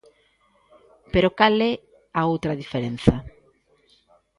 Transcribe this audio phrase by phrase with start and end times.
[1.13, 1.73] Pero cal é
[2.19, 3.15] a outra diferenza?